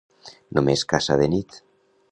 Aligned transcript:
Només 0.59 0.85
caça 0.95 1.19
de 1.23 1.31
nit. 1.35 1.63